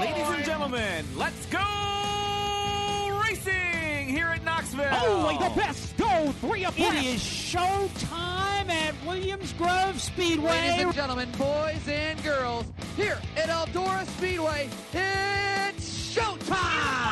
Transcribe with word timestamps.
Ladies 0.00 0.28
and 0.28 0.44
gentlemen, 0.44 1.04
let's 1.16 1.46
go 1.46 3.20
racing 3.22 4.08
here 4.08 4.26
at 4.26 4.44
Knoxville. 4.44 4.92
Only 5.06 5.38
the 5.38 5.54
best 5.54 5.96
go 5.96 6.32
three 6.40 6.64
abreast. 6.64 6.94
It 6.94 7.04
is 7.04 7.20
showtime 7.20 8.68
at 8.68 8.94
Williams 9.06 9.52
Grove 9.54 10.00
Speedway. 10.00 10.50
Ladies 10.50 10.84
and 10.84 10.94
gentlemen, 10.94 11.30
boys 11.38 11.86
and 11.88 12.22
girls, 12.22 12.66
here 12.96 13.18
at 13.36 13.48
Eldora 13.48 14.06
Speedway, 14.18 14.68
it's 14.92 16.14
showtime! 16.14 17.03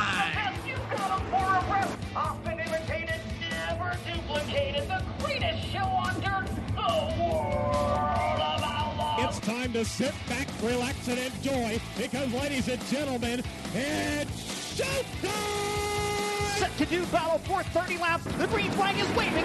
Time 9.73 9.85
to 9.85 9.89
sit 9.89 10.15
back, 10.29 10.49
relax, 10.63 11.09
and 11.09 11.19
enjoy 11.19 11.81
because, 11.97 12.33
ladies 12.35 12.69
and 12.69 12.85
gentlemen, 12.87 13.43
it's 13.75 14.81
showtime! 14.81 16.59
Set 16.59 16.77
to 16.79 16.87
do 16.87 17.07
battle 17.07 17.39
for 17.39 17.63
30 17.63 17.99
laps. 17.99 18.25
The 18.25 18.47
green 18.49 18.71
flag 18.73 18.97
is 18.99 19.09
waving. 19.17 19.45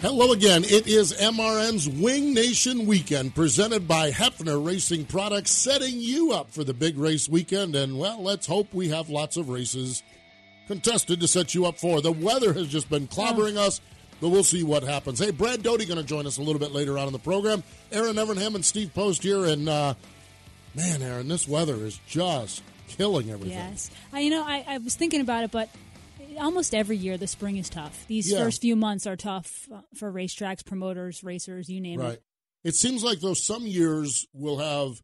Hello 0.00 0.32
again. 0.32 0.64
It 0.64 0.86
is 0.86 1.12
MRN's 1.14 1.88
Wing 1.88 2.34
Nation 2.34 2.86
Weekend 2.86 3.34
presented 3.34 3.88
by 3.88 4.10
Hefner 4.10 4.64
Racing 4.64 5.06
Products, 5.06 5.50
setting 5.50 5.94
you 5.98 6.32
up 6.32 6.50
for 6.50 6.62
the 6.62 6.74
big 6.74 6.98
race 6.98 7.28
weekend. 7.28 7.74
And, 7.74 7.98
well, 7.98 8.22
let's 8.22 8.46
hope 8.46 8.72
we 8.74 8.88
have 8.90 9.08
lots 9.08 9.36
of 9.36 9.48
races 9.48 10.02
contested 10.66 11.20
to 11.20 11.28
set 11.28 11.54
you 11.54 11.66
up 11.66 11.78
for. 11.78 12.00
The 12.00 12.12
weather 12.12 12.52
has 12.52 12.68
just 12.68 12.90
been 12.90 13.08
clobbering 13.08 13.56
oh. 13.56 13.66
us, 13.66 13.80
but 14.20 14.28
we'll 14.30 14.44
see 14.44 14.62
what 14.62 14.82
happens. 14.82 15.18
Hey, 15.18 15.30
Brad 15.30 15.62
Doty 15.62 15.84
going 15.86 15.98
to 16.00 16.04
join 16.04 16.26
us 16.26 16.38
a 16.38 16.42
little 16.42 16.58
bit 16.60 16.72
later 16.72 16.98
on 16.98 17.06
in 17.06 17.12
the 17.12 17.18
program. 17.18 17.62
Erin 17.92 18.16
Evernham 18.16 18.54
and 18.54 18.64
Steve 18.64 18.92
Post 18.94 19.22
here. 19.22 19.44
And, 19.44 19.68
uh, 19.68 19.94
man, 20.74 21.02
Erin, 21.02 21.28
this 21.28 21.46
weather 21.48 21.84
is 21.84 21.98
just 22.06 22.62
killing 22.88 23.30
everything. 23.30 23.56
Yes. 23.58 23.90
I, 24.12 24.20
you 24.20 24.30
know, 24.30 24.42
I, 24.44 24.64
I 24.66 24.78
was 24.78 24.94
thinking 24.94 25.20
about 25.20 25.44
it, 25.44 25.50
but 25.50 25.68
almost 26.38 26.74
every 26.74 26.96
year 26.96 27.16
the 27.16 27.26
spring 27.26 27.56
is 27.58 27.68
tough. 27.68 28.04
These 28.08 28.30
Yeah. 28.32 28.38
first 28.44 28.60
few 28.60 28.76
months 28.76 29.06
are 29.06 29.16
tough 29.16 29.68
uh, 29.72 29.80
for 29.96 30.12
racetracks, 30.12 30.64
promoters, 30.64 31.22
racers, 31.22 31.68
you 31.68 31.80
name 31.80 32.00
Right. 32.00 32.14
it. 32.14 32.22
It 32.64 32.74
seems 32.74 33.04
like 33.04 33.20
though 33.20 33.34
some 33.34 33.66
years 33.66 34.26
we'll 34.32 34.58
have 34.58 35.00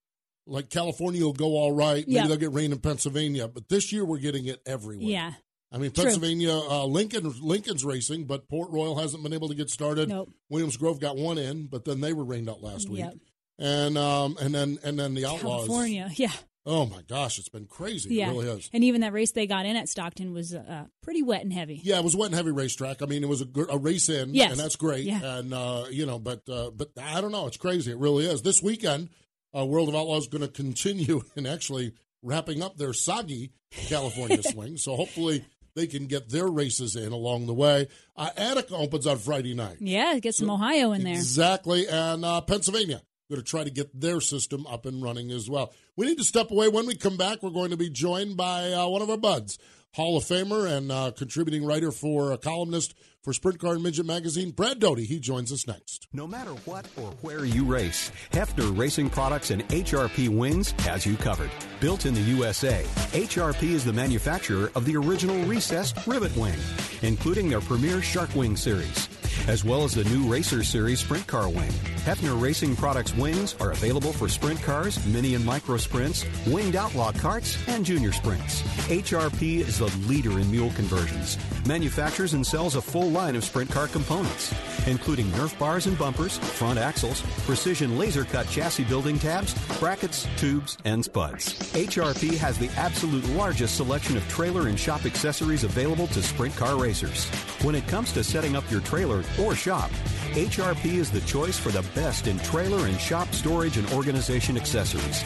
like 0.47 0.71
California 0.71 1.23
will 1.23 1.33
go 1.35 1.57
all 1.57 1.73
right. 1.73 2.07
Maybe 2.09 2.13
Yeah. 2.17 2.27
they'll 2.27 2.37
get 2.39 2.53
rain 2.53 2.73
in 2.73 2.79
Pennsylvania, 2.79 3.47
but 3.49 3.69
this 3.69 3.93
year 3.93 4.05
we're 4.05 4.19
getting 4.19 4.47
it 4.47 4.61
everywhere. 4.67 5.07
Yeah. 5.09 5.33
I 5.73 5.79
mean 5.79 5.91
Pennsylvania, 5.93 6.53
uh, 6.53 6.85
Lincoln, 6.85 7.33
Lincoln's 7.41 7.85
racing, 7.85 8.25
but 8.25 8.49
Port 8.49 8.71
Royal 8.71 8.97
hasn't 8.99 9.23
been 9.23 9.33
able 9.33 9.49
to 9.49 9.55
get 9.55 9.71
started. 9.71 10.09
Nope. 10.09 10.31
Williams 10.49 10.77
Grove 10.77 10.99
got 11.01 11.17
one 11.17 11.39
in, 11.39 11.67
but 11.67 11.85
then 11.85 12.01
they 12.01 12.13
were 12.13 12.25
rained 12.25 12.49
out 12.51 12.63
last 12.63 12.89
week. 12.89 13.01
Yep. 13.01 13.15
And 13.59 13.97
um 13.99 14.37
and 14.41 14.55
then 14.55 14.79
and 14.83 14.99
then 14.99 15.15
the 15.15 15.27
Outlaws. 15.27 15.67
California, 15.67 16.11
yeah. 16.15 16.33
Oh 16.67 16.85
my 16.87 17.01
gosh, 17.09 17.39
it's 17.39 17.49
been 17.49 17.67
crazy. 17.67 18.17
Yeah. 18.17 18.29
It 18.29 18.33
really 18.33 18.49
is. 18.49 18.71
And 18.73 18.85
even 18.85 19.01
that 19.01 19.13
race 19.15 19.33
they 19.33 19.47
got 19.47 19.65
in 19.65 19.77
at 19.77 19.89
Stockton 19.89 20.33
was 20.35 20.55
uh, 20.55 20.85
pretty 21.03 21.23
wet 21.23 21.43
and 21.43 21.53
heavy. 21.53 21.81
Yeah, 21.83 21.99
it 21.99 22.05
was 22.05 22.15
a 22.15 22.19
wet 22.19 22.27
and 22.27 22.35
heavy 22.35 22.51
racetrack. 22.51 23.01
I 23.01 23.07
mean, 23.07 23.23
it 23.23 23.29
was 23.29 23.41
a, 23.41 23.47
a 23.71 23.79
race 23.79 24.09
in, 24.11 24.35
Yes. 24.35 24.51
and 24.53 24.61
that's 24.61 24.77
great. 24.77 25.05
Yeah. 25.05 25.21
And 25.39 25.55
uh, 25.55 25.85
you 25.91 26.05
know, 26.05 26.19
but 26.19 26.43
uh, 26.49 26.71
but 26.71 26.91
I 27.01 27.21
don't 27.23 27.33
know. 27.33 27.47
It's 27.47 27.57
crazy. 27.57 27.93
It 27.93 27.99
really 27.99 28.27
is. 28.27 28.43
This 28.43 28.63
weekend, 28.63 29.09
uh, 29.57 29.65
World 29.65 29.89
of 29.89 29.95
Outlaws 29.95 30.25
is 30.25 30.29
going 30.29 30.43
to 30.43 30.49
continue 30.49 31.23
and 31.37 31.47
actually 31.47 31.93
wrapping 32.23 32.63
up 32.63 32.77
their 32.77 32.93
soggy 32.93 33.53
California 33.71 34.43
swing. 34.51 34.77
So 34.77 34.97
hopefully 34.97 35.45
they 35.75 35.87
can 35.87 36.07
get 36.07 36.29
their 36.29 36.49
races 36.49 36.97
in 36.97 37.13
along 37.13 37.47
the 37.47 37.55
way. 37.55 37.89
Uh, 38.17 38.31
Attica 38.37 38.75
opens 38.75 39.07
on 39.07 39.19
Friday 39.19 39.55
night. 39.55 39.77
Yeah, 39.81 40.19
get 40.19 40.35
some 40.35 40.51
Ohio 40.51 40.93
in 40.93 41.05
there. 41.05 41.15
Exactly, 41.15 41.87
and 41.89 42.25
uh, 42.25 42.41
Pennsylvania 42.41 43.03
going 43.31 43.41
to 43.41 43.49
try 43.49 43.65
to 43.65 43.71
get 43.71 43.99
their 43.99 44.21
system 44.21 44.67
up 44.67 44.85
and 44.85 45.03
running 45.03 45.31
as 45.31 45.49
well. 45.49 45.73
We 45.97 46.07
need 46.07 46.19
to 46.19 46.25
step 46.25 46.51
away. 46.51 46.69
When 46.69 46.87
we 46.87 46.97
come 46.97 47.17
back, 47.17 47.43
we're 47.43 47.51
going 47.51 47.71
to 47.71 47.77
be 47.77 47.89
joined 47.89 48.37
by 48.37 48.73
uh, 48.73 48.89
one 48.89 49.03
of 49.03 49.09
our 49.09 49.17
buds, 49.17 49.59
Hall 49.93 50.17
of 50.17 50.23
Famer 50.23 50.71
and 50.71 50.93
uh, 50.93 51.11
contributing 51.11 51.65
writer 51.65 51.91
for 51.91 52.31
a 52.31 52.39
columnist 52.39 52.95
for 53.23 53.33
Sprint 53.33 53.59
Car 53.59 53.75
and 53.75 53.83
Midget 53.83 54.07
Magazine, 54.07 54.53
Brad 54.53 54.79
Doty. 54.79 55.05
He 55.05 55.19
joins 55.19 55.51
us 55.51 55.67
next. 55.67 56.07
No 56.13 56.29
matter 56.29 56.53
what 56.65 56.87
or 56.97 57.11
where 57.23 57.45
you 57.45 57.65
race, 57.65 58.13
Hefner 58.31 58.77
Racing 58.79 59.11
Products 59.11 59.51
and 59.51 59.67
HRP 59.69 60.29
Wings 60.29 60.71
has 60.83 61.05
you 61.05 61.17
covered. 61.17 61.51
Built 61.81 62.07
in 62.07 62.15
the 62.15 62.21
USA, 62.21 62.85
HRP 63.11 63.65
is 63.65 63.85
the 63.85 63.93
manufacturer 63.93 64.71
of 64.77 64.85
the 64.85 64.97
original 64.97 65.45
recessed 65.45 66.07
rivet 66.07 66.35
wing, 66.37 66.59
including 67.03 67.49
their 67.49 67.61
premier 67.61 68.01
Shark 68.01 68.33
Wing 68.37 68.57
series, 68.57 69.09
as 69.49 69.65
well 69.65 69.85
as 69.85 69.95
the 69.95 70.05
new 70.05 70.31
Racer 70.31 70.63
Series 70.63 71.01
Sprint 71.01 71.27
Car 71.27 71.49
Wing. 71.49 71.71
Hefner 72.05 72.41
Racing 72.41 72.77
Products 72.77 73.15
wings 73.15 73.55
are 73.61 73.73
available 73.73 74.13
for 74.13 74.29
sprint 74.29 74.63
cars, 74.63 75.05
mini 75.07 75.35
and 75.35 75.45
micro 75.45 75.77
sprints, 75.77 76.25
winged 76.47 76.77
outlaw 76.77 77.13
carts, 77.13 77.57
and 77.69 77.85
junior 77.85 78.13
sprints. 78.13 78.63
HRP 78.89 79.61
is 79.61 79.79
the 79.79 79.87
leader 80.09 80.39
in 80.39 80.51
mule 80.51 80.71
conversions, 80.71 81.39
manufactures 81.67 82.35
and 82.35 82.47
sells 82.47 82.75
a 82.77 82.81
full 82.81 83.11
line 83.11 83.37
of 83.37 83.45
sprint 83.45 83.71
car 83.71 83.87
components, 83.89 84.55
including 84.87 85.27
Nerf 85.27 85.59
bars 85.59 85.87
and 85.87 85.99
bumpers, 85.99 86.39
front 86.39 86.79
axles, 86.79 87.23
precision 87.45 87.99
laser 87.99 88.25
cut 88.25 88.49
chassis 88.49 88.85
building 88.85 89.19
tabs, 89.19 89.55
brackets, 89.79 90.27
tubes, 90.37 90.79
and 90.85 91.05
spuds. 91.05 91.55
HRP 91.75 92.37
has 92.37 92.59
the 92.59 92.71
absolute 92.77 93.27
largest 93.31 93.77
selection 93.77 94.17
of 94.17 94.27
trailer 94.29 94.69
and 94.69 94.79
shop 94.79 95.05
accessories 95.05 95.65
available 95.65 96.07
to 96.09 96.23
sprint 96.23 96.57
car 96.57 96.81
racers. 96.81 97.27
When 97.63 97.75
it 97.75 97.87
comes 97.89 98.13
to 98.13 98.25
setting 98.25 98.57
up 98.57 98.69
your 98.71 98.81
trailer 98.81 99.23
or 99.39 99.55
shop, 99.55 99.91
HRP 100.33 100.95
is 100.95 101.11
the 101.11 101.21
choice 101.23 101.59
for 101.59 101.71
the 101.71 101.87
best 101.95 102.27
in 102.27 102.39
trailer 102.39 102.87
and 102.87 102.99
shop 102.99 103.29
storage 103.33 103.77
and 103.77 103.91
organization 103.93 104.57
accessories. 104.57 105.23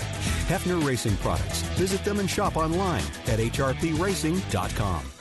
Hefner 0.48 0.84
Racing 0.84 1.16
Products. 1.18 1.62
Visit 1.78 2.04
them 2.04 2.18
and 2.18 2.28
shop 2.28 2.56
online 2.56 3.04
at 3.26 3.38
hrpracing.com. 3.38 5.13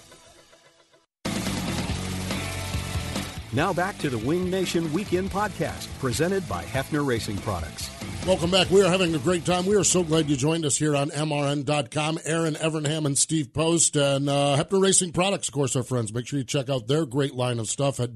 Now 3.56 3.72
back 3.72 4.00
to 4.00 4.10
the 4.10 4.18
Wing 4.18 4.50
Nation 4.50 4.92
Weekend 4.94 5.30
Podcast, 5.30 5.88
presented 6.00 6.50
by 6.50 6.64
Hefner 6.64 7.06
Racing 7.06 7.38
Products. 7.38 7.92
Welcome 8.26 8.50
back. 8.50 8.72
We 8.72 8.82
are 8.82 8.90
having 8.90 9.14
a 9.14 9.20
great 9.20 9.46
time. 9.46 9.68
We 9.68 9.76
are 9.76 9.84
so 9.84 10.02
glad 10.02 10.28
you 10.28 10.36
joined 10.36 10.66
us 10.66 10.76
here 10.76 10.96
on 10.96 11.12
MRN.com. 11.12 12.18
Erin 12.26 12.56
Evernham 12.56 13.06
and 13.06 13.16
Steve 13.16 13.54
Post 13.54 13.96
and 13.96 14.28
uh, 14.28 14.58
Hefner 14.58 14.82
Racing 14.82 15.12
Products, 15.12 15.50
of 15.50 15.54
course, 15.54 15.76
our 15.76 15.84
friends. 15.84 16.12
Make 16.12 16.26
sure 16.26 16.40
you 16.40 16.46
check 16.46 16.68
out 16.68 16.88
their 16.88 17.06
great 17.06 17.36
line 17.36 17.60
of 17.60 17.70
stuff 17.70 18.00
at 18.00 18.16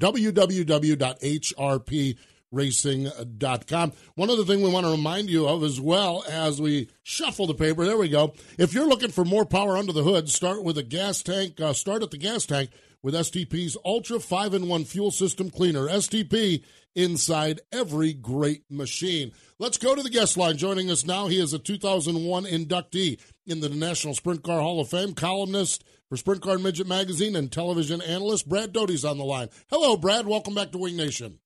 www.hrpracing.com. 2.54 3.94
One 4.16 4.30
other 4.30 4.44
thing 4.44 4.62
we 4.62 4.70
want 4.70 4.86
to 4.86 4.92
remind 4.92 5.30
you 5.30 5.48
of 5.48 5.64
as 5.64 5.80
well 5.80 6.24
as 6.30 6.62
we 6.62 6.90
shuffle 7.04 7.48
the 7.48 7.54
paper, 7.54 7.86
there 7.86 7.98
we 7.98 8.10
go. 8.10 8.34
If 8.58 8.74
you're 8.74 8.88
looking 8.88 9.12
for 9.12 9.26
more 9.26 9.46
power 9.46 9.78
under 9.78 9.94
the 9.94 10.04
hood, 10.04 10.30
start 10.30 10.64
with 10.64 10.78
a 10.78 10.84
gas 10.84 11.24
tank. 11.24 11.60
Uh, 11.60 11.74
start 11.74 12.04
at 12.04 12.12
the 12.12 12.18
gas 12.18 12.46
tank 12.46 12.72
with 13.04 13.14
STP's 13.14 13.78
Ultra 13.86 14.20
5 14.20 14.54
in 14.54 14.68
1 14.68 14.86
fuel 14.86 15.12
system 15.12 15.50
cleaner. 15.50 15.88
STP 15.88 16.64
inside 16.96 17.62
every 17.72 18.14
great 18.14 18.64
machine. 18.72 19.32
Let's 19.60 19.78
go 19.78 19.96
to 19.96 20.02
the 20.02 20.10
guest 20.10 20.36
line. 20.36 20.58
Joining 20.58 20.90
us 20.90 21.06
now, 21.06 21.28
he 21.28 21.40
is 21.40 21.54
a 21.54 21.60
2001 21.60 22.46
inductee 22.46 23.20
in 23.46 23.60
the 23.60 23.70
National 23.70 24.16
Sprint 24.16 24.44
Car 24.44 24.62
Hall 24.62 24.82
of 24.82 24.90
Fame, 24.90 25.14
columnist 25.14 25.84
for 26.10 26.18
Sprint 26.18 26.42
Car 26.42 26.58
Midget 26.58 26.88
Magazine, 26.88 27.36
and 27.36 27.52
television 27.52 28.02
analyst. 28.02 28.50
Brad 28.50 28.74
Doty's 28.74 29.06
on 29.06 29.18
the 29.18 29.26
line. 29.26 29.50
Hello, 29.70 29.96
Brad. 29.96 30.26
Welcome 30.26 30.56
back 30.56 30.72
to 30.72 30.78
Wing 30.78 30.96
Nation. 30.96 31.40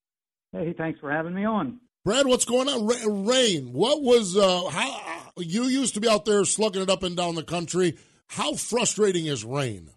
Hey, 0.54 0.74
thanks 0.78 1.00
for 1.00 1.12
having 1.12 1.34
me 1.34 1.46
on. 1.46 1.80
Brad, 2.04 2.26
what's 2.26 2.46
going 2.46 2.68
on? 2.68 3.26
Rain. 3.26 3.74
What 3.74 4.02
was 4.02 4.36
uh, 4.36 4.68
how 4.70 5.32
you 5.38 5.66
used 5.66 5.94
to 5.94 6.02
be 6.02 6.10
out 6.10 6.26
there 6.26 6.44
slugging 6.46 6.82
it 6.82 6.90
up 6.90 7.04
and 7.04 7.16
down 7.16 7.36
the 7.36 7.44
country? 7.44 7.98
How 8.28 8.56
frustrating 8.56 9.28
is 9.28 9.46
rain? 9.46 9.92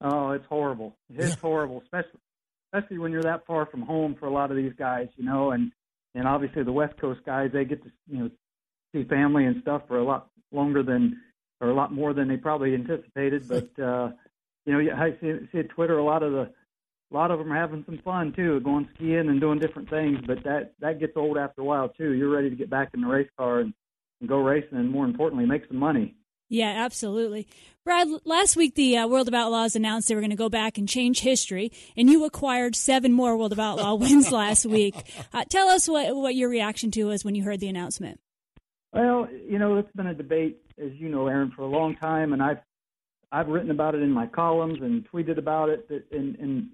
Oh, 0.00 0.30
it's 0.32 0.46
horrible. 0.46 0.96
It's 1.10 1.34
horrible, 1.34 1.80
especially 1.82 2.20
especially 2.72 2.98
when 2.98 3.12
you're 3.12 3.22
that 3.22 3.46
far 3.46 3.66
from 3.66 3.82
home 3.82 4.14
for 4.18 4.26
a 4.26 4.32
lot 4.32 4.50
of 4.50 4.56
these 4.56 4.72
guys, 4.78 5.08
you 5.16 5.24
know, 5.24 5.52
and 5.52 5.72
and 6.14 6.28
obviously 6.28 6.62
the 6.62 6.72
West 6.72 6.96
Coast 7.00 7.20
guys 7.24 7.50
they 7.52 7.64
get 7.64 7.82
to 7.82 7.90
you 8.08 8.18
know 8.18 8.30
see 8.94 9.04
family 9.04 9.46
and 9.46 9.62
stuff 9.62 9.82
for 9.88 9.98
a 9.98 10.04
lot 10.04 10.30
longer 10.52 10.82
than 10.82 11.18
or 11.60 11.70
a 11.70 11.74
lot 11.74 11.92
more 11.92 12.12
than 12.12 12.28
they 12.28 12.36
probably 12.36 12.74
anticipated. 12.74 13.48
But 13.48 13.82
uh, 13.82 14.10
you 14.66 14.72
know, 14.72 14.94
I 14.94 15.12
see, 15.20 15.32
see 15.52 15.62
Twitter 15.62 15.98
a 15.98 16.04
lot 16.04 16.22
of 16.22 16.32
the 16.32 16.52
a 17.10 17.14
lot 17.14 17.30
of 17.30 17.38
them 17.38 17.52
are 17.52 17.56
having 17.56 17.84
some 17.86 17.98
fun 18.04 18.32
too, 18.34 18.60
going 18.60 18.88
skiing 18.94 19.28
and 19.28 19.40
doing 19.40 19.58
different 19.58 19.88
things. 19.88 20.18
But 20.26 20.44
that 20.44 20.72
that 20.80 21.00
gets 21.00 21.16
old 21.16 21.38
after 21.38 21.62
a 21.62 21.64
while 21.64 21.88
too. 21.88 22.12
You're 22.12 22.30
ready 22.30 22.50
to 22.50 22.56
get 22.56 22.70
back 22.70 22.90
in 22.94 23.00
the 23.00 23.06
race 23.06 23.30
car 23.38 23.60
and, 23.60 23.72
and 24.20 24.28
go 24.28 24.38
racing, 24.38 24.78
and 24.78 24.90
more 24.90 25.04
importantly, 25.04 25.46
make 25.46 25.66
some 25.68 25.78
money. 25.78 26.14
Yeah, 26.50 26.84
absolutely. 26.84 27.46
Brad, 27.84 28.08
last 28.24 28.56
week 28.56 28.74
the 28.74 28.96
uh, 28.96 29.06
World 29.06 29.28
of 29.28 29.34
Outlaws 29.34 29.76
announced 29.76 30.08
they 30.08 30.14
were 30.14 30.20
going 30.20 30.30
to 30.30 30.36
go 30.36 30.48
back 30.48 30.78
and 30.78 30.88
change 30.88 31.20
history, 31.20 31.72
and 31.96 32.08
you 32.08 32.24
acquired 32.24 32.74
seven 32.74 33.12
more 33.12 33.36
World 33.36 33.52
of 33.52 33.58
Outlaw 33.58 33.94
wins 33.96 34.30
last 34.32 34.66
week. 34.66 34.94
Uh, 35.32 35.44
tell 35.44 35.68
us 35.68 35.88
what, 35.88 36.14
what 36.16 36.34
your 36.34 36.48
reaction 36.48 36.90
to 36.92 37.04
was 37.04 37.24
when 37.24 37.34
you 37.34 37.42
heard 37.42 37.60
the 37.60 37.68
announcement. 37.68 38.20
Well, 38.92 39.28
you 39.46 39.58
know, 39.58 39.76
it's 39.76 39.92
been 39.92 40.06
a 40.06 40.14
debate, 40.14 40.58
as 40.82 40.92
you 40.94 41.10
know, 41.10 41.26
Erin, 41.26 41.52
for 41.54 41.62
a 41.62 41.66
long 41.66 41.96
time, 41.96 42.32
and 42.32 42.42
I've 42.42 42.58
I've 43.30 43.48
written 43.48 43.70
about 43.70 43.94
it 43.94 44.02
in 44.02 44.10
my 44.10 44.26
columns 44.26 44.78
and 44.80 45.06
tweeted 45.10 45.36
about 45.36 45.68
it, 45.68 45.86
and, 46.10 46.34
and 46.36 46.68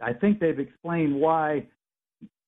I 0.00 0.12
think 0.12 0.40
they've 0.40 0.58
explained 0.58 1.14
why 1.14 1.66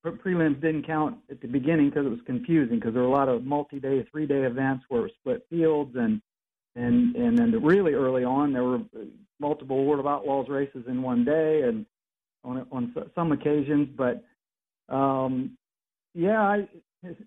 prelims 0.05 0.61
didn't 0.61 0.87
count 0.87 1.19
at 1.31 1.41
the 1.41 1.49
beginning 1.49 1.91
because 1.91 2.07
it 2.07 2.11
was 2.11 2.21
confusing 2.25 2.77
because 2.77 2.95
there 2.95 3.03
were 3.03 3.09
a 3.09 3.13
lot 3.13 3.29
of 3.29 3.45
multi-day, 3.45 4.07
three-day 4.11 4.43
events 4.43 4.85
where 4.89 5.01
it 5.01 5.05
was 5.05 5.13
split 5.21 5.47
fields 5.51 5.95
and 5.97 6.21
and 6.77 7.17
and 7.17 7.37
then 7.37 7.51
really 7.63 7.95
early 7.95 8.23
on 8.23 8.53
there 8.53 8.63
were 8.63 8.81
multiple 9.41 9.85
World 9.85 10.01
of 10.01 10.07
Outlaws 10.07 10.49
races 10.49 10.85
in 10.87 11.03
one 11.03 11.25
day 11.25 11.63
and 11.63 11.85
on 12.45 12.67
on 12.71 12.95
some 13.15 13.33
occasions, 13.33 13.89
but 13.97 14.25
um, 14.89 15.57
yeah, 16.15 16.41
I 16.41 16.69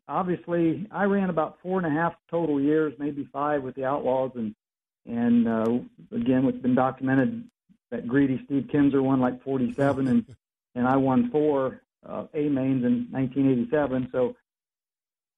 obviously 0.08 0.88
I 0.92 1.04
ran 1.06 1.30
about 1.30 1.58
four 1.62 1.78
and 1.78 1.88
a 1.88 1.90
half 1.90 2.14
total 2.30 2.60
years, 2.60 2.94
maybe 2.98 3.28
five 3.32 3.64
with 3.64 3.76
the 3.76 3.86
Outlaws, 3.86 4.32
and 4.36 4.56
and 5.06 5.48
uh, 5.48 6.16
again, 6.16 6.46
it's 6.46 6.62
been 6.62 6.76
documented 6.76 7.44
that 7.94 8.08
greedy 8.08 8.42
Steve 8.46 8.68
Kinser 8.74 9.04
won 9.04 9.22
like 9.22 9.42
47, 9.44 10.08
and 10.08 10.26
and 10.76 10.88
I 10.88 10.98
won 10.98 11.30
four 11.30 11.82
uh, 12.04 12.26
A 12.34 12.50
mains 12.50 12.84
in 12.84 13.08
1987. 13.12 14.10
So 14.12 14.36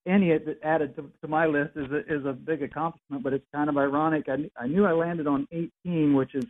any 0.08 0.30
that 0.38 0.58
added 0.64 0.96
to, 0.96 1.12
to 1.22 1.28
my 1.28 1.46
list 1.48 1.72
is 1.76 1.92
a, 1.92 1.98
is 2.08 2.26
a 2.26 2.32
big 2.32 2.64
accomplishment, 2.64 3.24
but 3.24 3.34
it's 3.34 3.46
kind 3.54 3.70
of 3.70 3.78
ironic. 3.78 4.30
I, 4.30 4.50
I 4.58 4.68
knew 4.68 4.86
I 4.86 4.94
landed 4.94 5.28
on 5.28 5.48
18, 5.52 6.14
which 6.14 6.34
is, 6.34 6.46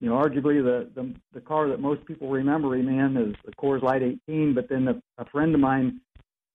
you 0.00 0.08
know, 0.08 0.16
arguably 0.16 0.60
the, 0.62 0.90
the 0.94 1.14
the 1.32 1.40
car 1.40 1.68
that 1.68 1.78
most 1.78 2.04
people 2.04 2.28
remember 2.28 2.70
me 2.70 2.98
in 2.98 3.16
is 3.16 3.36
the 3.44 3.52
Coors 3.52 3.82
Light 3.82 4.02
18. 4.02 4.54
But 4.54 4.68
then 4.68 4.84
the, 4.86 5.00
a 5.18 5.24
friend 5.26 5.54
of 5.54 5.60
mine 5.60 6.00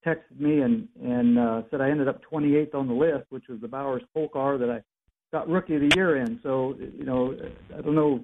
texted 0.06 0.38
me 0.38 0.60
and 0.60 0.88
and 1.02 1.38
uh, 1.38 1.62
said 1.70 1.80
I 1.80 1.88
ended 1.88 2.06
up 2.06 2.20
28th 2.30 2.74
on 2.74 2.86
the 2.86 2.94
list, 2.94 3.24
which 3.30 3.48
was 3.48 3.62
the 3.62 3.68
Bowers 3.68 4.02
Pole 4.12 4.28
car 4.28 4.58
that 4.58 4.68
I 4.68 4.82
got 5.32 5.48
Rookie 5.48 5.76
of 5.76 5.80
the 5.80 5.96
Year 5.96 6.18
in. 6.18 6.38
So 6.42 6.76
you 6.78 7.04
know, 7.04 7.34
I 7.76 7.80
don't 7.80 7.94
know 7.94 8.22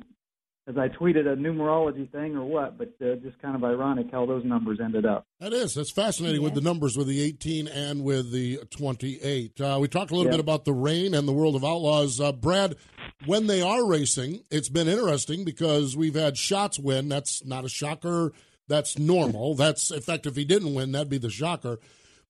as 0.68 0.76
I 0.76 0.88
tweeted 0.88 1.26
a 1.26 1.34
numerology 1.34 2.10
thing 2.12 2.36
or 2.36 2.44
what, 2.44 2.76
but 2.76 2.92
uh, 3.00 3.14
just 3.16 3.40
kind 3.40 3.56
of 3.56 3.64
ironic 3.64 4.08
how 4.12 4.26
those 4.26 4.44
numbers 4.44 4.78
ended 4.82 5.06
up. 5.06 5.26
That 5.40 5.54
is. 5.54 5.74
That's 5.74 5.90
fascinating 5.90 6.42
with 6.42 6.54
the 6.54 6.60
numbers 6.60 6.96
with 6.96 7.06
the 7.06 7.22
18 7.22 7.68
and 7.68 8.04
with 8.04 8.30
the 8.30 8.58
28. 8.70 9.60
Uh, 9.60 9.78
we 9.80 9.88
talked 9.88 10.10
a 10.10 10.14
little 10.14 10.30
bit 10.30 10.40
about 10.40 10.66
the 10.66 10.74
rain 10.74 11.14
and 11.14 11.26
the 11.26 11.32
world 11.32 11.56
of 11.56 11.64
outlaws. 11.64 12.20
Uh, 12.20 12.32
Brad, 12.32 12.76
when 13.24 13.46
they 13.46 13.62
are 13.62 13.86
racing, 13.86 14.44
it's 14.50 14.68
been 14.68 14.88
interesting 14.88 15.42
because 15.42 15.96
we've 15.96 16.14
had 16.14 16.36
Schatz 16.36 16.78
win. 16.78 17.08
That's 17.08 17.44
not 17.46 17.64
a 17.64 17.68
shocker. 17.70 18.32
That's 18.68 18.98
normal. 18.98 19.54
That's, 19.54 19.90
in 19.90 20.02
fact, 20.02 20.26
if 20.26 20.36
he 20.36 20.44
didn't 20.44 20.74
win, 20.74 20.92
that'd 20.92 21.08
be 21.08 21.16
the 21.16 21.30
shocker. 21.30 21.78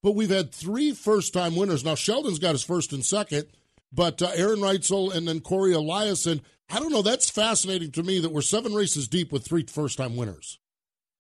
But 0.00 0.14
we've 0.14 0.30
had 0.30 0.52
three 0.52 0.92
first 0.92 1.32
time 1.32 1.56
winners. 1.56 1.84
Now, 1.84 1.96
Sheldon's 1.96 2.38
got 2.38 2.52
his 2.52 2.62
first 2.62 2.92
and 2.92 3.04
second, 3.04 3.46
but 3.92 4.20
uh, 4.22 4.30
Aaron 4.34 4.60
Reutzel 4.60 5.14
and 5.14 5.26
then 5.26 5.40
Cory 5.40 5.72
Eliason 5.72 6.40
I 6.70 6.80
don't 6.80 6.92
know. 6.92 7.02
That's 7.02 7.30
fascinating 7.30 7.92
to 7.92 8.02
me 8.02 8.20
that 8.20 8.30
we're 8.30 8.42
seven 8.42 8.74
races 8.74 9.08
deep 9.08 9.32
with 9.32 9.44
three 9.44 9.64
first-time 9.64 10.16
winners. 10.16 10.58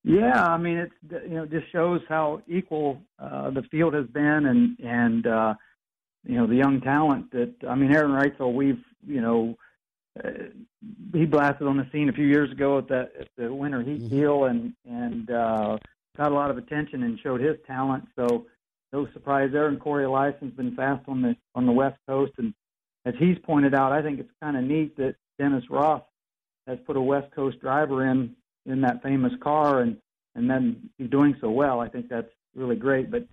Yeah, 0.04 0.44
I 0.44 0.58
mean, 0.58 0.76
it 0.78 0.90
you 1.10 1.36
know 1.36 1.46
just 1.46 1.70
shows 1.72 2.00
how 2.08 2.42
equal 2.46 3.00
uh, 3.18 3.50
the 3.50 3.62
field 3.62 3.94
has 3.94 4.06
been, 4.06 4.46
and 4.46 4.78
and 4.78 5.26
uh, 5.26 5.54
you 6.24 6.36
know 6.36 6.46
the 6.46 6.54
young 6.54 6.80
talent 6.80 7.30
that 7.32 7.54
I 7.68 7.74
mean, 7.74 7.92
Aaron 7.92 8.12
Reutzel, 8.12 8.54
we've 8.54 8.82
you 9.06 9.20
know 9.20 9.56
uh, 10.22 10.30
he 11.12 11.24
blasted 11.24 11.66
on 11.66 11.78
the 11.78 11.86
scene 11.92 12.08
a 12.08 12.12
few 12.12 12.26
years 12.26 12.50
ago 12.52 12.78
at 12.78 12.88
the 12.88 13.10
at 13.20 13.28
the 13.36 13.52
Winter 13.52 13.82
Heat 13.82 14.02
mm-hmm. 14.02 14.16
deal, 14.16 14.44
and 14.44 14.72
and 14.88 15.30
uh, 15.30 15.78
got 16.16 16.30
a 16.30 16.34
lot 16.34 16.50
of 16.50 16.58
attention 16.58 17.02
and 17.02 17.18
showed 17.20 17.40
his 17.40 17.56
talent. 17.66 18.06
So 18.16 18.46
no 18.92 19.06
surprise 19.12 19.50
there. 19.52 19.68
And 19.68 19.80
Cory 19.80 20.04
Eliason's 20.04 20.56
been 20.56 20.74
fast 20.74 21.08
on 21.08 21.22
the 21.22 21.36
on 21.54 21.66
the 21.66 21.72
West 21.72 21.98
Coast, 22.08 22.32
and 22.38 22.54
as 23.04 23.14
he's 23.18 23.38
pointed 23.44 23.74
out, 23.74 23.92
I 23.92 24.02
think 24.02 24.20
it's 24.20 24.30
kind 24.42 24.56
of 24.56 24.64
neat 24.64 24.96
that 24.96 25.14
Dennis 25.38 25.64
Roth 25.70 26.02
has 26.66 26.78
put 26.86 26.96
a 26.96 27.00
West 27.00 27.34
Coast 27.34 27.60
driver 27.60 28.06
in 28.06 28.34
in 28.66 28.80
that 28.82 29.02
famous 29.02 29.32
car, 29.42 29.80
and 29.80 29.96
and 30.34 30.48
then 30.48 30.90
he's 30.98 31.10
doing 31.10 31.36
so 31.40 31.50
well. 31.50 31.80
I 31.80 31.88
think 31.88 32.08
that's 32.08 32.30
really 32.54 32.76
great. 32.76 33.10
But 33.10 33.26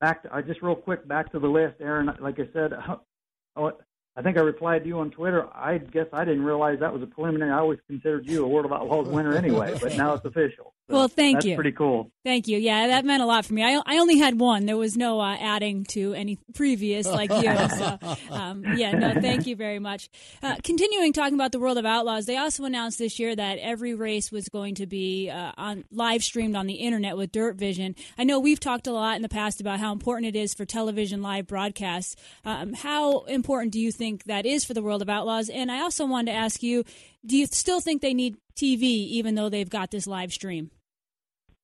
back, 0.00 0.22
to, 0.22 0.34
I 0.34 0.42
just 0.42 0.62
real 0.62 0.76
quick 0.76 1.06
back 1.06 1.32
to 1.32 1.38
the 1.38 1.48
list, 1.48 1.80
Erin. 1.80 2.10
Like 2.20 2.38
I 2.38 2.48
said, 2.52 2.72
oh, 3.56 3.72
I 4.16 4.22
think 4.22 4.38
I 4.38 4.40
replied 4.40 4.82
to 4.82 4.88
you 4.88 4.98
on 5.00 5.10
Twitter. 5.10 5.46
I 5.54 5.76
guess 5.76 6.06
I 6.10 6.24
didn't 6.24 6.44
realize 6.44 6.80
that 6.80 6.92
was 6.92 7.02
a 7.02 7.06
preliminary. 7.06 7.50
I 7.52 7.58
always 7.58 7.78
considered 7.86 8.26
you 8.26 8.44
a 8.44 8.48
World 8.48 8.64
of 8.64 8.72
Outlaws 8.72 9.08
winner 9.08 9.36
anyway, 9.36 9.76
but 9.80 9.94
now 9.96 10.14
it's 10.14 10.24
official. 10.24 10.72
So 10.88 10.94
well, 10.94 11.08
thank 11.08 11.38
that's 11.38 11.46
you. 11.46 11.54
Pretty 11.56 11.72
cool. 11.72 12.12
Thank 12.24 12.46
you. 12.46 12.58
Yeah, 12.58 12.86
that 12.86 13.04
meant 13.04 13.20
a 13.20 13.26
lot 13.26 13.44
for 13.44 13.54
me. 13.54 13.64
I, 13.64 13.82
I 13.84 13.98
only 13.98 14.18
had 14.18 14.38
one. 14.38 14.66
There 14.66 14.76
was 14.76 14.96
no 14.96 15.20
uh, 15.20 15.36
adding 15.38 15.84
to 15.90 16.14
any 16.14 16.38
previous 16.54 17.06
like 17.06 17.30
you. 17.30 17.54
So, 17.76 17.98
um, 18.30 18.64
yeah, 18.76 18.92
no, 18.92 19.20
thank 19.20 19.46
you 19.46 19.56
very 19.56 19.78
much. 19.78 20.08
Uh, 20.42 20.56
continuing 20.62 21.12
talking 21.12 21.34
about 21.34 21.52
the 21.52 21.58
World 21.58 21.78
of 21.78 21.84
Outlaws, 21.84 22.26
they 22.26 22.36
also 22.36 22.64
announced 22.64 22.98
this 22.98 23.18
year 23.18 23.34
that 23.34 23.58
every 23.58 23.94
race 23.94 24.30
was 24.30 24.48
going 24.48 24.76
to 24.76 24.86
be 24.86 25.28
uh, 25.28 25.52
on 25.56 25.84
live 25.90 26.22
streamed 26.22 26.54
on 26.56 26.66
the 26.66 26.74
internet 26.74 27.16
with 27.16 27.32
Dirt 27.32 27.56
Vision. 27.56 27.96
I 28.16 28.24
know 28.24 28.38
we've 28.38 28.60
talked 28.60 28.86
a 28.86 28.92
lot 28.92 29.16
in 29.16 29.22
the 29.22 29.28
past 29.28 29.60
about 29.60 29.80
how 29.80 29.92
important 29.92 30.34
it 30.34 30.38
is 30.38 30.54
for 30.54 30.64
television 30.64 31.22
live 31.22 31.46
broadcasts. 31.46 32.16
Um, 32.44 32.72
how 32.72 33.20
important 33.24 33.72
do 33.72 33.80
you 33.80 33.90
think 33.90 34.05
that 34.26 34.46
is 34.46 34.64
for 34.64 34.74
the 34.74 34.82
World 34.82 35.02
of 35.02 35.08
Outlaws? 35.08 35.48
And 35.48 35.70
I 35.70 35.80
also 35.80 36.06
wanted 36.06 36.32
to 36.32 36.38
ask 36.38 36.62
you, 36.62 36.84
do 37.24 37.36
you 37.36 37.46
still 37.46 37.80
think 37.80 38.02
they 38.02 38.14
need 38.14 38.36
TV 38.56 38.82
even 38.82 39.34
though 39.34 39.48
they've 39.48 39.68
got 39.68 39.90
this 39.90 40.06
live 40.06 40.32
stream? 40.32 40.70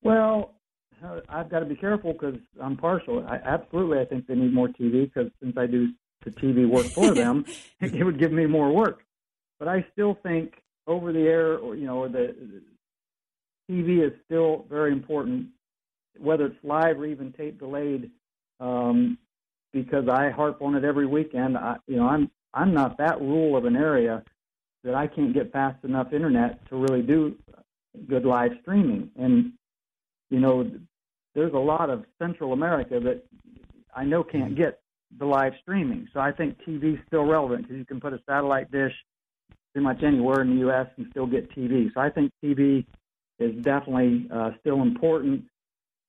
Well, 0.03 0.55
uh, 1.03 1.21
I've 1.29 1.49
got 1.49 1.59
to 1.59 1.65
be 1.65 1.75
careful 1.75 2.13
because 2.13 2.39
I'm 2.61 2.77
partial. 2.77 3.25
I, 3.27 3.37
absolutely, 3.37 3.99
I 3.99 4.05
think 4.05 4.27
they 4.27 4.35
need 4.35 4.53
more 4.53 4.67
TV 4.67 5.11
because 5.13 5.31
since 5.41 5.57
I 5.57 5.65
do 5.65 5.89
the 6.23 6.31
TV 6.31 6.69
work 6.69 6.85
for 6.85 7.13
them, 7.15 7.45
it 7.81 8.03
would 8.03 8.19
give 8.19 8.31
me 8.31 8.45
more 8.45 8.71
work. 8.71 9.01
But 9.59 9.67
I 9.67 9.85
still 9.93 10.17
think 10.23 10.53
over 10.87 11.11
the 11.11 11.21
air, 11.21 11.57
or 11.57 11.75
you 11.75 11.85
know, 11.85 12.07
the, 12.07 12.35
the 12.39 13.73
TV 13.73 14.05
is 14.05 14.13
still 14.25 14.65
very 14.69 14.91
important, 14.91 15.47
whether 16.19 16.45
it's 16.47 16.63
live 16.63 16.99
or 16.99 17.05
even 17.05 17.31
tape 17.33 17.59
delayed. 17.59 18.11
Um, 18.59 19.17
because 19.73 20.07
I 20.07 20.29
harp 20.29 20.61
on 20.61 20.75
it 20.75 20.83
every 20.83 21.07
weekend. 21.07 21.57
I, 21.57 21.77
you 21.87 21.97
know, 21.97 22.07
I'm 22.07 22.29
I'm 22.53 22.73
not 22.73 22.97
that 22.99 23.19
rural 23.19 23.57
of 23.57 23.65
an 23.65 23.75
area 23.75 24.23
that 24.83 24.95
I 24.95 25.07
can't 25.07 25.33
get 25.33 25.51
fast 25.51 25.83
enough 25.83 26.13
internet 26.13 26.67
to 26.69 26.75
really 26.75 27.01
do 27.01 27.35
good 28.07 28.25
live 28.25 28.51
streaming. 28.61 29.09
And 29.17 29.53
you 30.29 30.39
know, 30.39 30.69
there's 31.35 31.53
a 31.53 31.57
lot 31.57 31.89
of 31.89 32.05
Central 32.19 32.53
America 32.53 32.99
that 32.99 33.23
I 33.95 34.03
know 34.03 34.23
can't 34.23 34.53
mm-hmm. 34.53 34.61
get 34.61 34.79
the 35.19 35.25
live 35.25 35.53
streaming. 35.61 36.07
So 36.13 36.19
I 36.19 36.31
think 36.31 36.57
TV 36.67 36.95
is 36.95 36.99
still 37.07 37.23
relevant 37.23 37.63
because 37.63 37.77
you 37.77 37.85
can 37.85 37.99
put 37.99 38.13
a 38.13 38.19
satellite 38.27 38.71
dish 38.71 38.93
pretty 39.73 39.83
much 39.83 40.03
anywhere 40.03 40.41
in 40.41 40.51
the 40.51 40.59
U.S. 40.61 40.87
and 40.97 41.07
still 41.11 41.27
get 41.27 41.51
TV. 41.55 41.93
So 41.93 42.01
I 42.01 42.09
think 42.09 42.31
TV 42.43 42.85
is 43.39 43.55
definitely 43.63 44.27
uh, 44.33 44.51
still 44.59 44.81
important. 44.81 45.43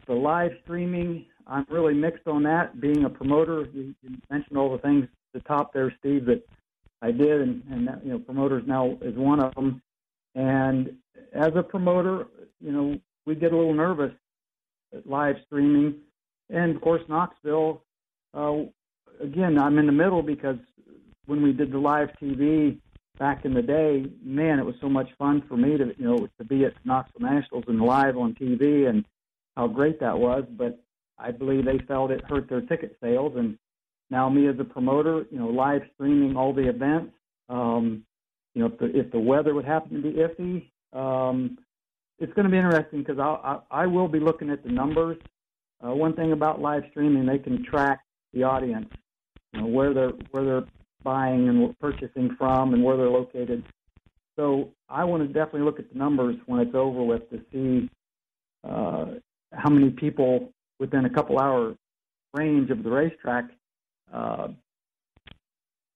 The 0.06 0.14
live 0.14 0.52
streaming, 0.64 1.26
I'm 1.46 1.66
really 1.68 1.94
mixed 1.94 2.26
on 2.26 2.42
that. 2.44 2.80
Being 2.80 3.04
a 3.04 3.10
promoter, 3.10 3.66
you, 3.72 3.94
you 4.02 4.16
mentioned 4.30 4.56
all 4.56 4.72
the 4.72 4.78
things 4.78 5.04
at 5.04 5.42
the 5.42 5.48
top 5.48 5.72
there, 5.72 5.94
Steve, 5.98 6.26
that 6.26 6.42
I 7.02 7.10
did, 7.10 7.42
and, 7.42 7.62
and 7.70 7.88
that, 7.88 8.04
you 8.04 8.12
know, 8.12 8.18
promoters 8.18 8.64
now 8.66 8.96
is 9.02 9.14
one 9.16 9.40
of 9.40 9.54
them. 9.54 9.82
And 10.34 10.96
as 11.34 11.52
a 11.54 11.62
promoter, 11.62 12.26
you 12.60 12.72
know, 12.72 12.98
we 13.26 13.34
get 13.34 13.52
a 13.52 13.56
little 13.56 13.74
nervous 13.74 14.12
at 14.94 15.06
live 15.06 15.36
streaming. 15.46 15.96
And 16.50 16.74
of 16.74 16.82
course, 16.82 17.02
Knoxville, 17.08 17.82
uh, 18.32 18.54
again, 19.20 19.58
I'm 19.58 19.78
in 19.78 19.86
the 19.86 19.92
middle 19.92 20.22
because 20.22 20.58
when 21.26 21.42
we 21.42 21.52
did 21.52 21.72
the 21.72 21.78
live 21.78 22.08
TV 22.20 22.78
back 23.18 23.44
in 23.44 23.54
the 23.54 23.62
day, 23.62 24.06
man, 24.22 24.58
it 24.58 24.64
was 24.64 24.74
so 24.80 24.88
much 24.88 25.08
fun 25.18 25.42
for 25.48 25.56
me 25.56 25.76
to, 25.76 25.94
you 25.98 26.04
know, 26.04 26.28
to 26.38 26.44
be 26.44 26.64
at 26.64 26.72
Knoxville 26.84 27.22
Nationals 27.22 27.64
and 27.68 27.80
live 27.80 28.16
on 28.16 28.34
TV. 28.34 28.88
And, 28.88 29.04
how 29.56 29.68
great 29.68 30.00
that 30.00 30.18
was, 30.18 30.44
but 30.50 30.83
I 31.18 31.30
believe 31.30 31.64
they 31.64 31.78
felt 31.86 32.10
it 32.10 32.24
hurt 32.28 32.48
their 32.48 32.60
ticket 32.62 32.96
sales. 33.02 33.34
And 33.36 33.58
now, 34.10 34.28
me 34.28 34.48
as 34.48 34.56
a 34.58 34.64
promoter, 34.64 35.26
you 35.30 35.38
know, 35.38 35.48
live 35.48 35.82
streaming 35.94 36.36
all 36.36 36.52
the 36.52 36.68
events. 36.68 37.12
Um, 37.48 38.04
you 38.54 38.62
know, 38.62 38.66
if 38.66 38.78
the 38.78 38.98
if 38.98 39.10
the 39.10 39.18
weather 39.18 39.54
would 39.54 39.64
happen 39.64 40.02
to 40.02 40.02
be 40.02 40.18
iffy, 40.18 40.70
um, 40.98 41.58
it's 42.18 42.32
going 42.34 42.44
to 42.44 42.50
be 42.50 42.56
interesting 42.56 43.00
because 43.00 43.18
I, 43.18 43.58
I 43.70 43.86
will 43.86 44.08
be 44.08 44.20
looking 44.20 44.50
at 44.50 44.62
the 44.62 44.70
numbers. 44.70 45.18
Uh, 45.84 45.94
one 45.94 46.14
thing 46.14 46.32
about 46.32 46.60
live 46.60 46.84
streaming, 46.90 47.26
they 47.26 47.38
can 47.38 47.64
track 47.64 48.00
the 48.32 48.44
audience, 48.44 48.88
you 49.52 49.60
know, 49.60 49.66
where 49.66 49.92
they're 49.92 50.12
where 50.30 50.44
they're 50.44 50.64
buying 51.02 51.48
and 51.48 51.78
purchasing 51.78 52.34
from 52.38 52.72
and 52.72 52.82
where 52.82 52.96
they're 52.96 53.08
located. 53.10 53.64
So 54.36 54.70
I 54.88 55.04
want 55.04 55.22
to 55.22 55.28
definitely 55.28 55.62
look 55.62 55.78
at 55.78 55.92
the 55.92 55.98
numbers 55.98 56.36
when 56.46 56.60
it's 56.60 56.74
over 56.74 57.02
with 57.02 57.28
to 57.30 57.40
see 57.52 57.90
uh, 58.64 59.06
how 59.52 59.70
many 59.70 59.90
people 59.90 60.53
within 60.78 61.04
a 61.04 61.10
couple 61.10 61.38
hour 61.38 61.74
range 62.34 62.70
of 62.70 62.82
the 62.82 62.90
racetrack, 62.90 63.44
uh, 64.12 64.48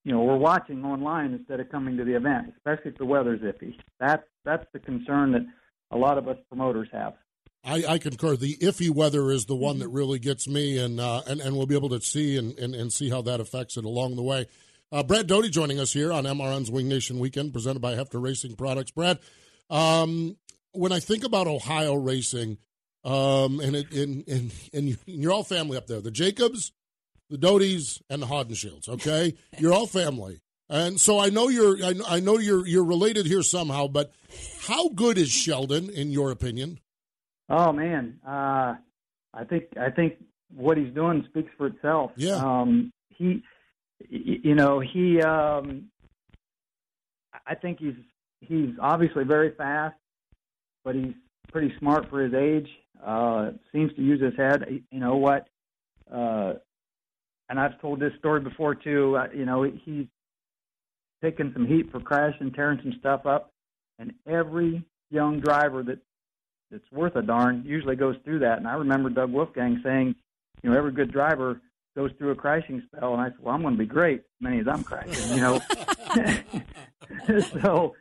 you 0.05 0.13
know, 0.13 0.23
we're 0.23 0.37
watching 0.37 0.85
online 0.85 1.35
instead 1.35 1.61
of 1.61 1.69
coming 1.71 1.97
to 1.99 2.05
the 2.05 2.17
event, 2.17 2.55
especially 2.57 2.93
if 2.93 2.99
the 2.99 3.05
weather's 3.05 3.41
iffy. 3.41 3.75
That's 4.01 4.23
that's 4.45 4.65
the 4.73 4.79
concern 4.79 5.33
that 5.33 5.47
a 5.91 5.97
lot 5.97 6.17
of 6.17 6.29
us 6.29 6.37
promoters 6.49 6.89
have. 6.93 7.15
I, 7.65 7.85
I 7.87 7.99
concur. 7.99 8.37
The 8.37 8.57
iffy 8.57 8.89
weather 8.89 9.31
is 9.31 9.47
the 9.47 9.57
one 9.57 9.81
that 9.81 9.89
really 9.89 10.19
gets 10.19 10.49
me, 10.49 10.79
and 10.79 11.01
uh, 11.01 11.23
and 11.27 11.41
and 11.41 11.57
we'll 11.57 11.67
be 11.67 11.75
able 11.75 11.91
to 11.91 12.01
see 12.01 12.37
and, 12.37 12.59
and, 12.59 12.75
and 12.75 12.93
see 12.93 13.11
how 13.11 13.21
that 13.23 13.41
affects 13.41 13.77
it 13.77 13.85
along 13.85 14.17
the 14.17 14.23
way. 14.23 14.47
Uh, 14.91 15.03
Brad 15.03 15.27
Doty 15.27 15.51
joining 15.51 15.79
us 15.79 15.93
here 15.93 16.11
on 16.13 16.25
MRN's 16.25 16.71
Wing 16.71 16.89
Nation 16.89 17.19
Weekend, 17.19 17.53
presented 17.53 17.81
by 17.81 17.95
Hefner 17.95 18.23
Racing 18.23 18.57
Products. 18.57 18.91
Brad, 18.91 19.19
um, 19.69 20.37
when 20.73 20.93
I 20.93 21.01
think 21.01 21.25
about 21.25 21.47
Ohio 21.47 21.95
racing, 21.95 22.57
um, 23.09 23.61
and, 23.61 23.75
it, 23.75 23.91
and 23.93 24.29
and 24.29 24.53
and 24.73 24.99
you're 25.07 25.33
all 25.33 25.45
family 25.45 25.77
up 25.77 25.87
there, 25.87 26.01
the 26.01 26.11
Jacobs, 26.11 26.73
the 27.31 27.39
Dotys, 27.39 28.03
and 28.11 28.21
the 28.21 28.27
Haudenschilds. 28.27 28.89
Okay, 28.89 29.35
you're 29.59 29.73
all 29.73 29.87
family, 29.87 30.41
and 30.69 31.01
so 31.01 31.19
I 31.19 31.31
know 31.31 31.49
you're 31.49 31.83
I, 31.83 31.95
I 32.07 32.21
know 32.21 32.39
you're 32.39 32.67
you're 32.67 32.85
related 32.85 33.27
here 33.27 33.43
somehow. 33.43 33.89
But 33.89 34.13
how 34.61 34.91
good 34.91 35.17
is 35.17 35.31
Sheldon 35.31 35.89
in 35.89 36.11
your 36.11 36.31
opinion? 36.31 36.81
Oh 37.49 37.73
man, 37.73 38.19
uh, 38.27 38.75
I 39.33 39.45
think 39.49 39.65
I 39.81 39.91
think 39.91 40.19
what 40.55 40.77
he's 40.77 40.93
doing 40.93 41.25
speaks 41.31 41.51
for 41.57 41.69
itself. 41.69 42.13
Yeah. 42.17 42.37
Um, 42.37 42.93
he 43.09 43.43
you 44.09 44.55
know, 44.55 44.81
he 44.81 45.23
um 45.23 45.87
I 47.47 47.55
think 47.55 47.79
he's 47.79 47.97
he's 48.41 48.71
obviously 48.81 49.25
very 49.25 49.55
fast, 49.55 49.97
but 50.85 50.95
he's 50.95 51.15
pretty 51.51 51.73
smart 51.79 52.09
for 52.11 52.23
his 52.23 52.35
age. 52.35 52.69
Uh 53.05 53.53
seems 53.73 53.93
to 53.95 54.03
use 54.03 54.21
his 54.21 54.37
head. 54.37 54.65
You 54.91 55.01
know 55.01 55.17
what? 55.17 55.49
Uh 56.13 56.55
and 57.49 57.59
I've 57.59 57.81
told 57.81 58.01
this 58.01 58.13
story 58.19 58.41
before 58.41 58.75
too. 58.75 59.17
Uh, 59.17 59.29
you 59.35 59.47
know, 59.47 59.63
he's 59.63 60.07
taking 61.23 61.51
some 61.55 61.67
heat 61.67 61.91
for 61.91 62.01
crashing, 62.01 62.53
tearing 62.53 62.79
some 62.83 62.95
stuff 62.99 63.27
up, 63.27 63.53
and 63.99 64.13
every 64.27 64.85
young 65.11 65.41
driver 65.41 65.83
that 65.85 65.99
that's 66.71 66.93
worth 66.93 67.17
a 67.17 67.23
darn 67.23 67.63
usually 67.65 67.97
goes 67.97 68.17
through 68.25 68.41
that. 68.41 68.59
And 68.59 68.69
I 68.69 68.75
remember 68.75 69.09
Doug 69.09 69.33
Wolfgang 69.33 69.81
saying, 69.83 70.15
you 70.63 70.71
know, 70.71 70.77
every 70.77 70.93
good 70.93 71.11
driver 71.11 71.61
goes 71.97 72.11
through 72.19 72.31
a 72.31 72.35
crashing 72.35 72.83
spell, 72.87 73.13
and 73.15 73.23
I 73.23 73.29
said, 73.29 73.39
"Well, 73.41 73.55
I'm 73.55 73.63
going 73.63 73.75
to 73.75 73.79
be 73.79 73.87
great, 73.87 74.21
as 74.21 74.41
many 74.41 74.61
as 74.61 74.69
I'm 74.69 74.85
crashing," 74.85 75.37
you 75.37 75.41
know. 75.41 75.61
so, 77.63 77.95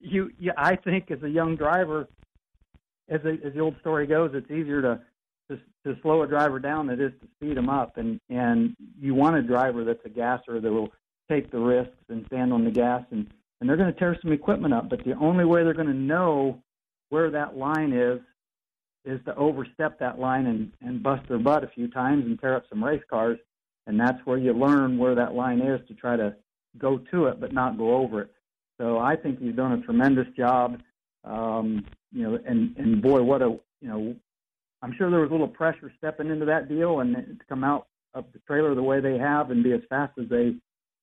you, 0.00 0.30
you, 0.38 0.52
I 0.56 0.76
think 0.76 1.10
as 1.10 1.22
a 1.22 1.28
young 1.28 1.56
driver, 1.56 2.08
as, 3.08 3.20
a, 3.24 3.34
as 3.46 3.54
the 3.54 3.60
old 3.60 3.76
story 3.80 4.06
goes, 4.06 4.30
it's 4.34 4.50
easier 4.50 4.82
to, 4.82 5.00
to 5.48 5.58
to 5.84 6.00
slow 6.00 6.22
a 6.22 6.26
driver 6.26 6.58
down 6.58 6.86
than 6.86 7.00
it 7.00 7.04
is 7.04 7.12
to 7.20 7.28
speed 7.36 7.56
them 7.56 7.68
up, 7.68 7.96
and 7.96 8.20
and 8.30 8.74
you 9.00 9.14
want 9.14 9.36
a 9.36 9.42
driver 9.42 9.84
that's 9.84 10.04
a 10.04 10.08
gasser 10.08 10.60
that 10.60 10.72
will 10.72 10.92
take 11.30 11.50
the 11.50 11.58
risks 11.58 11.92
and 12.08 12.24
stand 12.26 12.52
on 12.52 12.64
the 12.64 12.70
gas, 12.70 13.02
and 13.10 13.30
and 13.60 13.68
they're 13.68 13.76
going 13.76 13.92
to 13.92 13.98
tear 13.98 14.16
some 14.20 14.32
equipment 14.32 14.74
up, 14.74 14.88
but 14.88 15.04
the 15.04 15.14
only 15.14 15.44
way 15.44 15.64
they're 15.64 15.74
going 15.74 15.86
to 15.86 15.94
know 15.94 16.62
where 17.08 17.30
that 17.30 17.56
line 17.56 17.92
is 17.92 18.20
is 19.04 19.20
to 19.26 19.34
overstep 19.36 19.98
that 19.98 20.18
line 20.18 20.46
and, 20.46 20.72
and 20.80 21.02
bust 21.02 21.26
their 21.28 21.38
butt 21.38 21.62
a 21.62 21.68
few 21.68 21.88
times 21.88 22.24
and 22.24 22.40
tear 22.40 22.56
up 22.56 22.64
some 22.68 22.82
race 22.82 23.02
cars. 23.08 23.38
And 23.86 24.00
that's 24.00 24.18
where 24.24 24.38
you 24.38 24.52
learn 24.52 24.96
where 24.96 25.14
that 25.14 25.34
line 25.34 25.60
is 25.60 25.80
to 25.88 25.94
try 25.94 26.16
to 26.16 26.34
go 26.78 26.98
to 27.10 27.26
it, 27.26 27.38
but 27.38 27.52
not 27.52 27.76
go 27.76 27.94
over 27.94 28.22
it. 28.22 28.32
So 28.80 28.98
I 28.98 29.14
think 29.14 29.38
he's 29.38 29.54
done 29.54 29.72
a 29.72 29.82
tremendous 29.82 30.26
job. 30.36 30.80
Um, 31.22 31.84
you 32.14 32.22
know, 32.22 32.38
and, 32.46 32.76
and 32.78 33.02
boy, 33.02 33.22
what 33.22 33.42
a, 33.42 33.58
you 33.80 33.88
know, 33.88 34.16
I'm 34.82 34.94
sure 34.96 35.10
there 35.10 35.20
was 35.20 35.30
a 35.30 35.32
little 35.32 35.48
pressure 35.48 35.92
stepping 35.98 36.30
into 36.30 36.46
that 36.46 36.68
deal 36.68 37.00
and 37.00 37.14
to 37.14 37.44
come 37.48 37.64
out 37.64 37.88
of 38.14 38.24
the 38.32 38.38
trailer 38.40 38.74
the 38.74 38.82
way 38.82 39.00
they 39.00 39.18
have 39.18 39.50
and 39.50 39.64
be 39.64 39.72
as 39.72 39.80
fast 39.90 40.12
as 40.18 40.28
they 40.28 40.54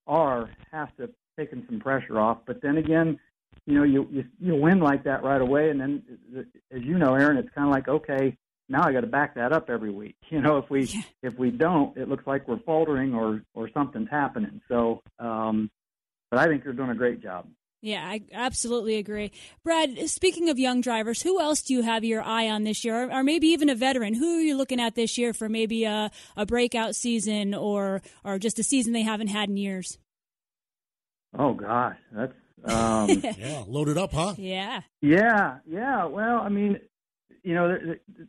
are 0.08 0.50
has 0.72 0.88
to 0.98 1.04
have 1.04 1.12
taken 1.38 1.66
some 1.68 1.80
pressure 1.80 2.20
off. 2.20 2.40
But 2.46 2.62
then 2.62 2.78
again, 2.78 3.20
you 3.66 3.76
know, 3.76 3.84
you, 3.84 4.08
you 4.12 4.24
you 4.40 4.56
win 4.56 4.80
like 4.80 5.04
that 5.04 5.24
right 5.24 5.42
away, 5.42 5.70
and 5.70 5.80
then 5.80 6.04
as 6.72 6.82
you 6.82 6.98
know, 6.98 7.16
Erin, 7.16 7.38
it's 7.38 7.54
kind 7.54 7.68
of 7.68 7.74
like 7.74 7.88
okay, 7.88 8.36
now 8.70 8.84
I 8.84 8.94
got 8.94 9.02
to 9.02 9.08
back 9.08 9.36
that 9.36 9.52
up 9.52 9.70
every 9.70 9.92
week. 9.92 10.16
You 10.32 10.40
know, 10.40 10.58
if 10.58 10.70
we 10.70 10.84
yeah. 10.86 11.02
if 11.24 11.38
we 11.38 11.52
don't, 11.52 11.96
it 11.98 12.08
looks 12.08 12.26
like 12.26 12.48
we're 12.48 12.60
faltering 12.60 13.14
or 13.14 13.42
or 13.54 13.70
something's 13.74 14.10
happening. 14.10 14.62
So, 14.70 15.02
um, 15.20 15.70
but 16.30 16.40
I 16.40 16.46
think 16.46 16.64
you're 16.64 16.74
doing 16.74 16.90
a 16.90 16.96
great 16.96 17.22
job. 17.22 17.48
Yeah, 17.82 18.04
I 18.06 18.22
absolutely 18.32 18.98
agree. 18.98 19.32
Brad, 19.64 20.08
speaking 20.08 20.50
of 20.50 20.60
young 20.60 20.82
drivers, 20.82 21.24
who 21.24 21.40
else 21.40 21.64
do 21.64 21.74
you 21.74 21.82
have 21.82 22.04
your 22.04 22.22
eye 22.22 22.48
on 22.48 22.64
this 22.64 22.86
year? 22.86 23.06
Or, 23.06 23.12
or, 23.12 23.24
maybe 23.24 23.48
even 23.48 23.70
a 23.70 23.76
veteran? 23.76 24.14
Who 24.14 24.38
are 24.38 24.42
you 24.42 24.56
looking 24.56 24.80
at 24.80 24.94
this 24.94 25.18
year 25.18 25.34
for 25.34 25.50
maybe 25.50 25.86
a, 25.86 26.12
a 26.38 26.46
breakout 26.46 26.96
season 26.96 27.56
or, 27.56 28.04
or 28.24 28.38
just 28.38 28.60
a 28.60 28.64
season 28.64 28.94
they 28.94 29.02
haven't 29.02 29.30
had 29.30 29.50
in 29.50 29.58
years? 29.58 29.98
Oh, 31.38 31.54
gosh, 31.54 31.98
that's 32.12 32.34
um, 32.66 33.10
yeah, 33.38 33.64
loaded 33.68 33.98
up, 33.98 34.12
huh? 34.12 34.36
Yeah. 34.38 34.82
Yeah, 35.02 35.58
yeah. 35.68 36.06
Well, 36.06 36.40
I 36.40 36.50
mean, 36.50 36.80
you 37.44 37.56
know, 37.56 37.68
the, 37.70 38.00
the, 38.16 38.28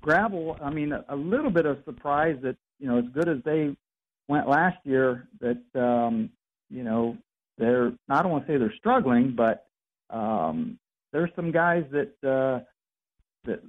gravel. 0.00 0.56
I 0.62 0.70
mean, 0.70 0.92
a, 0.92 1.04
a 1.08 1.16
little 1.16 1.50
bit 1.50 1.66
of 1.66 1.78
surprise 1.84 2.36
that 2.42 2.56
you 2.78 2.86
know, 2.86 2.98
as 2.98 3.04
good 3.12 3.28
as 3.28 3.38
they 3.44 3.76
went 4.28 4.48
last 4.48 4.78
year, 4.84 5.28
that 5.40 5.62
um, 5.74 6.30
you 6.70 6.84
know, 6.84 7.16
they're. 7.58 7.92
I 8.08 8.22
don't 8.22 8.32
want 8.32 8.46
to 8.46 8.52
say 8.52 8.56
they're 8.56 8.74
struggling, 8.78 9.34
but 9.36 9.66
um, 10.10 10.78
there's 11.12 11.30
some 11.36 11.50
guys 11.50 11.84
that 11.90 12.12
uh, 12.28 12.64
that 13.44 13.62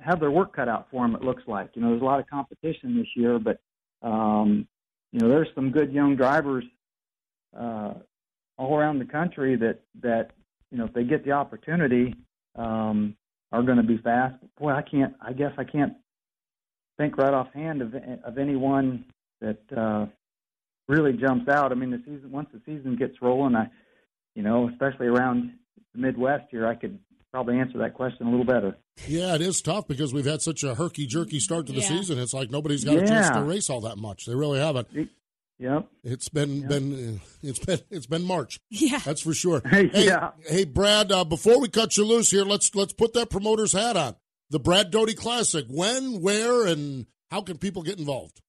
have 0.00 0.20
their 0.20 0.30
work 0.30 0.54
cut 0.54 0.68
out 0.68 0.88
for 0.90 1.06
them. 1.06 1.14
It 1.14 1.22
looks 1.22 1.42
like 1.46 1.70
you 1.74 1.82
know, 1.82 1.90
there's 1.90 2.02
a 2.02 2.04
lot 2.04 2.20
of 2.20 2.26
competition 2.26 2.96
this 2.96 3.08
year, 3.16 3.38
but 3.38 3.60
um, 4.02 4.66
you 5.12 5.20
know, 5.20 5.28
there's 5.28 5.48
some 5.54 5.70
good 5.70 5.92
young 5.92 6.16
drivers 6.16 6.64
uh, 7.58 7.94
all 8.58 8.76
around 8.76 8.98
the 8.98 9.04
country 9.04 9.56
that 9.56 9.80
that 10.02 10.30
you 10.70 10.78
know 10.78 10.84
if 10.84 10.92
they 10.92 11.04
get 11.04 11.24
the 11.24 11.32
opportunity 11.32 12.14
um, 12.56 13.16
are 13.52 13.62
going 13.62 13.78
to 13.78 13.84
be 13.84 13.98
fast. 13.98 14.36
Boy, 14.58 14.72
I 14.72 14.82
can't. 14.82 15.14
I 15.20 15.32
guess 15.32 15.52
I 15.58 15.64
can't 15.64 15.94
think 16.98 17.16
right 17.16 17.34
offhand 17.34 17.82
of 17.82 17.94
of 18.24 18.38
anyone 18.38 19.04
that 19.40 19.58
uh, 19.76 20.06
really 20.88 21.12
jumps 21.12 21.48
out. 21.48 21.72
I 21.72 21.74
mean, 21.74 21.90
the 21.90 22.02
season 22.04 22.30
once 22.30 22.48
the 22.52 22.60
season 22.66 22.96
gets 22.96 23.20
rolling, 23.20 23.54
I 23.54 23.70
you 24.34 24.42
know, 24.42 24.68
especially 24.68 25.06
around 25.06 25.52
the 25.94 26.00
Midwest 26.00 26.44
here, 26.50 26.66
I 26.66 26.74
could 26.74 26.98
probably 27.32 27.58
answer 27.58 27.78
that 27.78 27.94
question 27.94 28.26
a 28.26 28.30
little 28.30 28.44
better. 28.44 28.76
Yeah, 29.08 29.34
it 29.34 29.40
is 29.40 29.60
tough 29.60 29.88
because 29.88 30.12
we've 30.12 30.24
had 30.24 30.42
such 30.42 30.62
a 30.62 30.74
herky 30.74 31.06
jerky 31.06 31.40
start 31.40 31.66
to 31.66 31.72
the 31.72 31.80
yeah. 31.80 31.88
season. 31.88 32.18
It's 32.18 32.34
like 32.34 32.50
nobody's 32.50 32.84
got 32.84 32.94
yeah. 32.94 33.02
a 33.02 33.06
chance 33.06 33.30
to 33.30 33.42
race 33.42 33.70
all 33.70 33.80
that 33.82 33.98
much. 33.98 34.26
They 34.26 34.34
really 34.34 34.60
haven't. 34.60 34.88
Yep. 35.58 35.88
It's 36.02 36.28
been 36.28 36.60
yep. 36.60 36.68
been 36.68 37.20
it's 37.42 37.58
been 37.58 37.80
it's 37.90 38.06
been 38.06 38.22
March. 38.22 38.60
Yeah. 38.70 38.98
That's 38.98 39.20
for 39.20 39.34
sure. 39.34 39.62
Hey, 39.74 39.88
hey, 39.88 40.06
yeah. 40.06 40.30
hey 40.46 40.64
Brad, 40.64 41.10
uh, 41.10 41.24
before 41.24 41.60
we 41.60 41.68
cut 41.68 41.96
you 41.96 42.04
loose 42.04 42.30
here, 42.30 42.44
let's 42.44 42.74
let's 42.74 42.92
put 42.92 43.14
that 43.14 43.30
promoter's 43.30 43.72
hat 43.72 43.96
on. 43.96 44.16
The 44.50 44.60
Brad 44.60 44.90
Doty 44.90 45.14
Classic. 45.14 45.64
When, 45.68 46.20
where, 46.20 46.66
and 46.66 47.06
how 47.30 47.40
can 47.40 47.58
people 47.58 47.82
get 47.82 47.98
involved? 47.98 48.40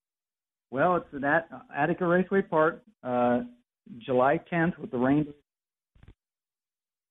Well, 0.70 0.96
it's 0.96 1.24
at 1.24 1.48
Attica 1.74 2.06
Raceway 2.06 2.42
Park, 2.42 2.82
uh, 3.02 3.40
July 3.98 4.40
10th 4.52 4.78
with 4.78 4.90
the 4.90 4.98
rain. 4.98 5.32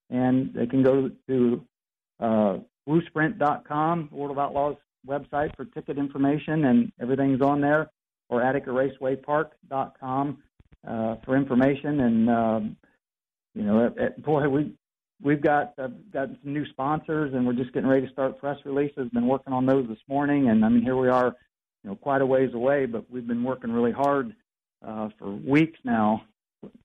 And 0.10 0.54
they 0.54 0.68
can 0.68 0.84
go 0.84 1.10
to 1.28 1.66
uh, 2.20 2.58
WooSprint.com, 2.88 4.10
World 4.12 4.32
of 4.32 4.40
Outlaws 4.40 4.76
website 5.08 5.56
for 5.56 5.66
ticket 5.66 5.98
information, 5.98 6.66
and 6.66 6.92
everything's 7.02 7.42
on 7.42 7.62
there 7.62 7.90
or 8.30 8.42
AtticaRacewayPark.com 8.42 10.38
uh, 10.88 11.16
for 11.24 11.36
information. 11.36 12.00
And 12.02 12.30
um, 12.30 12.78
you 13.54 13.64
know, 13.64 13.86
at, 13.86 13.98
at, 13.98 14.24
boy, 14.24 14.48
we 14.50 14.74
we've 15.22 15.42
got 15.42 15.74
uh, 15.78 15.88
got 16.12 16.30
some 16.44 16.54
new 16.54 16.66
sponsors, 16.68 17.34
and 17.34 17.46
we're 17.46 17.54
just 17.54 17.74
getting 17.74 17.90
ready 17.90 18.06
to 18.06 18.12
start 18.12 18.40
press 18.40 18.58
releases. 18.66 19.10
Been 19.10 19.28
working 19.28 19.54
on 19.54 19.66
those 19.66 19.88
this 19.88 20.00
morning, 20.08 20.50
and 20.50 20.66
I 20.66 20.70
mean, 20.70 20.84
here 20.84 20.98
we 20.98 21.10
are, 21.10 21.36
you 21.86 21.92
know, 21.92 21.96
quite 21.96 22.22
a 22.22 22.26
ways 22.26 22.50
away, 22.56 22.88
but 22.88 23.06
we've 23.12 23.28
been 23.28 23.44
working 23.44 23.72
really 23.72 23.92
hard 23.92 24.34
uh, 24.86 25.10
for 25.20 25.30
weeks 25.30 25.78
now, 25.84 26.24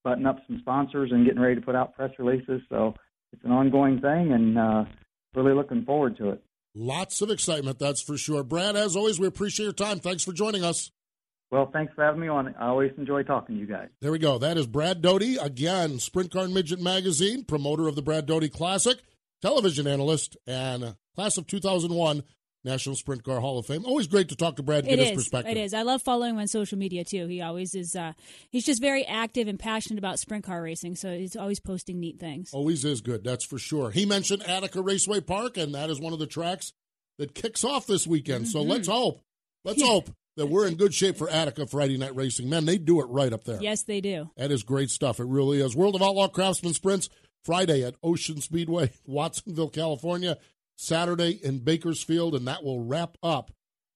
button 0.04 0.26
up 0.26 0.36
some 0.46 0.58
sponsors 0.60 1.10
and 1.10 1.24
getting 1.24 1.40
ready 1.40 1.54
to 1.54 1.62
put 1.62 1.74
out 1.74 1.94
press 1.94 2.10
releases. 2.18 2.60
So 2.68 2.94
it's 3.32 3.42
an 3.42 3.50
ongoing 3.50 4.02
thing, 4.02 4.32
and 4.32 4.58
uh, 4.58 4.84
really 5.34 5.54
looking 5.54 5.86
forward 5.86 6.18
to 6.18 6.30
it. 6.30 6.42
Lots 6.74 7.22
of 7.22 7.30
excitement, 7.30 7.78
that's 7.78 8.02
for 8.02 8.18
sure. 8.18 8.44
Brad, 8.44 8.76
as 8.76 8.94
always, 8.94 9.18
we 9.18 9.26
appreciate 9.26 9.64
your 9.64 9.72
time. 9.72 10.00
Thanks 10.00 10.22
for 10.22 10.32
joining 10.32 10.64
us. 10.64 10.90
Well, 11.50 11.70
thanks 11.72 11.94
for 11.94 12.04
having 12.04 12.20
me 12.20 12.28
on. 12.28 12.54
I 12.60 12.66
always 12.66 12.92
enjoy 12.98 13.22
talking 13.22 13.56
to 13.56 13.60
you 13.60 13.66
guys. 13.66 13.88
There 14.02 14.12
we 14.12 14.18
go. 14.18 14.36
That 14.36 14.58
is 14.58 14.66
Brad 14.66 15.00
Doty, 15.00 15.36
again, 15.38 15.98
Sprint 15.98 16.30
Car 16.30 16.44
and 16.44 16.54
Midget 16.54 16.80
Magazine, 16.80 17.44
promoter 17.44 17.88
of 17.88 17.96
the 17.96 18.02
Brad 18.02 18.26
Doty 18.26 18.50
Classic, 18.50 18.98
television 19.40 19.86
analyst, 19.86 20.36
and 20.46 20.94
class 21.16 21.38
of 21.38 21.46
2001 21.46 22.22
National 22.64 22.94
Sprint 22.96 23.24
Car 23.24 23.40
Hall 23.40 23.58
of 23.58 23.66
Fame. 23.66 23.84
Always 23.84 24.06
great 24.06 24.28
to 24.28 24.36
talk 24.36 24.56
to 24.56 24.62
Brad 24.62 24.84
and 24.84 24.92
It 24.92 24.96
get 24.96 25.02
his 25.02 25.10
is. 25.10 25.16
perspective. 25.16 25.56
It 25.56 25.60
is. 25.60 25.72
I 25.74 25.82
love 25.82 26.02
following 26.02 26.34
him 26.34 26.38
on 26.40 26.46
social 26.48 26.76
media 26.78 27.04
too. 27.04 27.26
He 27.26 27.40
always 27.40 27.74
is. 27.74 27.96
Uh, 27.96 28.12
he's 28.50 28.64
just 28.66 28.80
very 28.80 29.04
active 29.06 29.48
and 29.48 29.58
passionate 29.58 29.98
about 29.98 30.18
sprint 30.18 30.44
car 30.44 30.62
racing. 30.62 30.96
So 30.96 31.16
he's 31.16 31.36
always 31.36 31.60
posting 31.60 31.98
neat 32.00 32.18
things. 32.20 32.50
Always 32.52 32.84
is 32.84 33.00
good, 33.00 33.24
that's 33.24 33.44
for 33.44 33.58
sure. 33.58 33.90
He 33.90 34.04
mentioned 34.06 34.42
Attica 34.46 34.82
Raceway 34.82 35.20
Park, 35.20 35.56
and 35.56 35.74
that 35.74 35.88
is 35.90 36.00
one 36.00 36.12
of 36.12 36.18
the 36.18 36.26
tracks 36.26 36.72
that 37.18 37.34
kicks 37.34 37.64
off 37.64 37.86
this 37.86 38.06
weekend. 38.06 38.48
So 38.48 38.62
let's 38.62 38.88
hope, 38.88 39.22
let's 39.64 39.80
Yeah. 39.80 39.86
hope 39.90 40.10
that 40.36 40.46
we're 40.46 40.66
in 40.66 40.74
good 40.76 40.94
shape 40.94 41.16
for 41.16 41.28
Attica 41.28 41.66
Friday 41.66 41.98
Night 41.98 42.14
Racing. 42.14 42.48
Man, 42.48 42.64
they 42.64 42.78
do 42.78 43.00
it 43.00 43.06
right 43.06 43.32
up 43.32 43.44
there. 43.44 43.58
Yes, 43.60 43.82
they 43.82 44.00
do. 44.00 44.30
That 44.36 44.50
is 44.50 44.62
great 44.62 44.88
stuff. 44.90 45.18
It 45.20 45.26
really 45.26 45.60
is. 45.60 45.74
World 45.76 45.96
of 45.96 46.02
Outlaw 46.02 46.28
Craftsman 46.28 46.72
Sprints, 46.72 47.08
Friday 47.44 47.82
at 47.84 47.94
Ocean 48.02 48.40
Speedway, 48.40 48.90
Watsonville, 49.06 49.70
California, 49.70 50.38
Saturday 50.80 51.32
in 51.42 51.58
Bakersfield, 51.58 52.34
and 52.34 52.48
that 52.48 52.64
will 52.64 52.82
wrap 52.82 53.18
up 53.22 53.50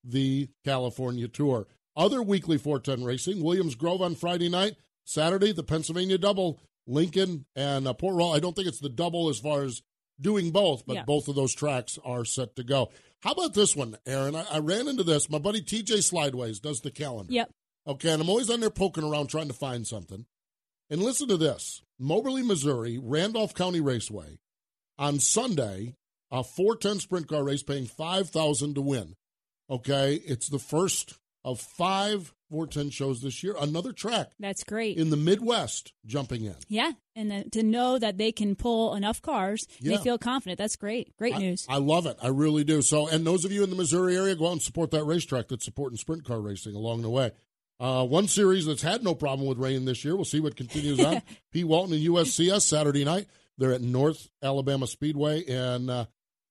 the 0.05 0.49
California 0.67 1.26
Tour. 1.29 1.67
Other 1.97 2.23
weekly 2.23 2.59
410 2.59 3.07
racing, 3.07 3.43
Williams 3.43 3.75
Grove 3.75 4.03
on 4.03 4.14
Friday 4.14 4.50
night, 4.50 4.75
Saturday, 5.05 5.53
the 5.53 5.62
Pennsylvania 5.62 6.19
Double, 6.19 6.61
Lincoln 6.87 7.47
and 7.57 7.88
uh, 7.88 7.95
Port 7.95 8.14
Royal. 8.17 8.35
I 8.35 8.38
don't 8.41 8.55
think 8.55 8.69
it's 8.69 8.81
the 8.81 8.91
double 8.91 9.31
as 9.31 9.38
far 9.38 9.62
as 9.62 9.81
doing 10.21 10.50
both, 10.50 10.85
but 10.87 10.95
Yeah. 10.97 11.05
both 11.05 11.29
of 11.29 11.37
those 11.37 11.55
tracks 11.55 11.99
are 12.05 12.25
set 12.26 12.55
to 12.57 12.64
go. 12.64 12.91
How 13.21 13.33
about 13.33 13.55
this 13.55 13.75
one, 13.75 13.97
Erin? 14.05 14.37
I, 14.37 14.45
I 14.50 14.59
ran 14.59 14.87
into 14.87 15.05
this. 15.05 15.31
My 15.31 15.38
buddy 15.38 15.62
TJ 15.62 15.99
Slideways 16.03 16.61
does 16.61 16.83
the 16.83 16.91
calendar. 16.91 17.33
Yep. 17.33 17.50
Okay, 17.87 18.11
and 18.12 18.21
I'm 18.21 18.29
always 18.29 18.50
on 18.50 18.61
there 18.61 18.69
poking 18.71 19.05
around 19.05 19.29
trying 19.29 19.49
to 19.49 19.55
find 19.55 19.87
something. 19.87 20.26
And 20.91 21.03
listen 21.03 21.29
to 21.29 21.38
this 21.38 21.81
Moberly, 21.99 22.43
Missouri, 22.43 22.99
Randolph 23.03 23.55
County 23.55 23.81
Raceway. 23.81 24.38
On 24.99 25.19
Sunday, 25.19 25.97
a 26.35 26.43
410 26.43 27.00
sprint 27.00 27.29
car 27.29 27.45
race 27.45 27.62
paying 27.62 27.87
5000 27.87 28.75
to 28.75 28.81
win. 28.83 29.14
Okay, 29.71 30.14
it's 30.26 30.49
the 30.49 30.59
first 30.59 31.14
of 31.45 31.61
five 31.61 32.35
410 32.50 32.91
shows 32.91 33.21
this 33.23 33.43
year. 33.43 33.55
Another 33.61 33.93
track 33.93 34.33
That's 34.38 34.64
great. 34.64 34.97
in 34.99 35.11
the 35.11 35.17
Midwest 35.17 35.93
jumping 36.07 36.45
in. 36.45 36.57
yeah, 36.69 36.93
and 37.17 37.31
the, 37.31 37.50
to 37.50 37.62
know 37.62 37.99
that 37.99 38.19
they 38.19 38.33
can 38.33 38.55
pull 38.57 38.95
enough 38.95 39.21
cars, 39.23 39.67
Yeah. 39.81 39.97
they 39.97 40.03
feel 40.03 40.19
confident. 40.19 40.59
That's 40.59 40.76
great. 40.76 41.17
Great 41.17 41.37
news. 41.37 41.67
I 41.69 41.79
love 41.79 42.07
it. 42.07 42.17
I 42.23 42.29
really 42.29 42.64
do. 42.64 42.83
So, 42.83 43.09
and 43.09 43.26
those 43.26 43.45
of 43.45 43.53
you 43.53 43.62
in 43.64 43.71
the 43.71 43.76
Missouri 43.76 44.17
area, 44.17 44.35
go 44.37 44.47
out 44.49 44.53
and 44.53 44.62
support 44.62 44.91
that 44.93 45.05
racetrack 45.05 45.49
that's 45.49 45.64
supporting 45.64 45.97
sprint 45.99 46.25
car 46.25 46.41
racing 46.41 46.75
along 46.75 47.03
the 47.03 47.11
way. 47.11 47.33
Uh, 47.81 48.05
one 48.07 48.29
series 48.29 48.67
that's 48.67 48.83
had 48.83 49.03
no 49.03 49.14
problem 49.14 49.49
with 49.49 49.59
rain 49.59 49.85
this 49.85 50.05
year. 50.05 50.14
We'll 50.14 50.25
see 50.25 50.41
what 50.41 50.57
continues 50.57 51.03
on. 51.05 51.23
P. 51.53 51.64
Walton 51.64 51.95
and 51.95 52.07
USCS 52.07 52.62
Saturday 52.62 53.05
night. 53.05 53.26
They're 53.59 53.73
at 53.73 53.83
North 53.83 54.29
Alabama 54.43 54.87
Speedway 54.87 55.41
in 55.41 55.91
uh, 55.91 56.05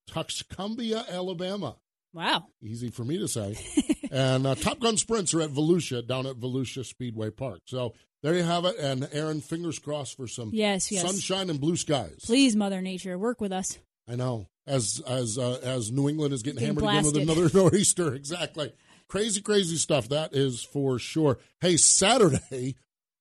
Tuscumbia, 0.09 1.05
Alabama. 1.09 1.75
Wow. 2.13 2.45
Easy 2.61 2.89
for 2.89 3.03
me 3.03 3.17
to 3.17 3.27
say. 3.27 3.57
and 4.11 4.45
uh, 4.45 4.55
Top 4.55 4.79
Gun 4.79 4.97
Sprints 4.97 5.33
are 5.33 5.41
at 5.41 5.49
Volusia, 5.49 6.05
down 6.05 6.27
at 6.27 6.35
Volusia 6.35 6.85
Speedway 6.85 7.31
Park. 7.31 7.61
So 7.65 7.93
there 8.21 8.35
you 8.35 8.43
have 8.43 8.65
it. 8.65 8.77
And 8.77 9.07
Erin, 9.11 9.41
fingers 9.41 9.79
crossed 9.79 10.15
for 10.17 10.27
some 10.27 10.51
Yes, 10.53 10.91
yes. 10.91 11.01
sunshine 11.03 11.49
and 11.49 11.59
blue 11.59 11.75
skies. 11.75 12.19
Please, 12.23 12.55
Mother 12.55 12.81
Nature, 12.81 13.17
work 13.17 13.41
with 13.41 13.51
us. 13.51 13.79
I 14.07 14.15
know. 14.15 14.47
As 14.65 15.01
as 15.05 15.37
uh, 15.37 15.59
as 15.61 15.91
New 15.91 16.07
England 16.07 16.33
is 16.33 16.41
getting 16.43 16.59
Getting 16.59 16.75
hammered 16.79 17.07
again 17.15 17.27
with 17.27 17.39
another 17.41 17.49
nor'easter. 17.53 18.13
Exactly. 18.13 18.71
Crazy, 19.09 19.41
crazy 19.41 19.75
stuff. 19.75 20.07
That 20.09 20.33
is 20.33 20.63
for 20.63 20.99
sure. 20.99 21.37
Hey, 21.59 21.75
Saturday, 21.77 22.75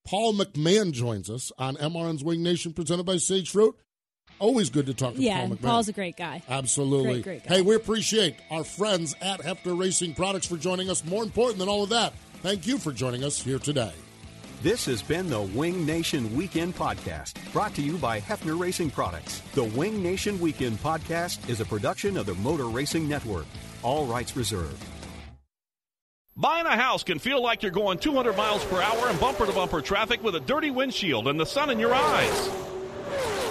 Paul 0.07 0.35
McMahon 0.35 0.93
joins 0.93 1.29
us 1.31 1.51
on 1.59 1.77
MRN's 1.77 2.23
Wing 2.23 2.43
Nation 2.45 2.73
presented 2.73 3.05
by 3.07 3.17
Sage 3.17 3.51
Fruit. 3.51 3.75
Always 4.39 4.71
good 4.71 4.87
to 4.87 4.95
talk 4.95 5.15
to 5.15 5.21
Yeah, 5.21 5.41
Paul 5.41 5.57
McMahon. 5.57 5.63
Paul's 5.63 5.89
a 5.89 5.93
great 5.93 6.17
guy. 6.17 6.43
Absolutely. 6.49 7.23
Great, 7.23 7.25
great 7.43 7.49
guy. 7.49 7.55
Hey, 7.57 7.63
we 7.63 7.75
appreciate 7.77 8.37
our 8.51 8.65
friends 8.65 9.15
at 9.21 9.41
Hefner 9.41 9.79
Racing 9.79 10.15
Products 10.15 10.47
for 10.47 10.57
joining 10.57 10.91
us. 10.91 11.05
More 11.05 11.23
important 11.23 11.59
than 11.59 11.69
all 11.69 11.85
of 11.85 11.91
that, 11.91 12.13
thank 12.43 12.67
you 12.67 12.79
for 12.79 12.93
joining 12.93 13.23
us 13.25 13.41
here 13.41 13.59
today. 13.59 13.93
This 14.63 14.85
has 14.87 15.03
been 15.03 15.29
the 15.29 15.41
Wing 15.41 15.85
Nation 15.85 16.37
Weekend 16.37 16.77
Podcast, 16.77 17.35
brought 17.53 17.75
to 17.75 17.83
you 17.83 17.99
by 17.99 18.21
Hefner 18.21 18.59
Racing 18.59 18.91
Products. 18.91 19.41
The 19.55 19.65
Wing 19.65 20.03
Nation 20.03 20.39
Weekend 20.39 20.79
Podcast 20.79 21.49
is 21.49 21.61
a 21.61 21.65
production 21.65 22.17
of 22.17 22.27
the 22.27 22.35
Motor 22.37 22.67
Racing 22.67 23.09
Network. 23.09 23.47
All 23.83 24.07
rights 24.07 24.37
reserved. 24.37 24.81
Buying 26.37 26.67
a 26.67 26.77
house 26.77 27.03
can 27.03 27.19
feel 27.19 27.43
like 27.43 27.63
you're 27.63 27.73
going 27.73 27.99
200 27.99 28.37
miles 28.37 28.65
per 28.65 28.81
hour 28.81 29.11
in 29.11 29.17
bumper 29.19 29.47
to 29.47 29.53
bumper 29.53 29.81
traffic 29.83 30.23
with 30.23 30.35
a 30.37 30.41
dirty 30.41 30.71
windshield 30.71 31.29
and 31.29 31.39
the 31.39 31.45
sun 31.45 31.69
in 31.69 31.79
your 31.79 31.93
eyes. 31.93 32.51